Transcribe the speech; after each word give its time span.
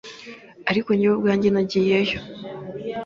ariko 0.71 0.89
njyewe 0.91 1.15
ubwanjye 1.17 1.47
nagiyeyo 1.51 2.17